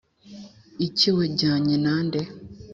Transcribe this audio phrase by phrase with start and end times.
[0.87, 2.21] Iki wajyanye na nde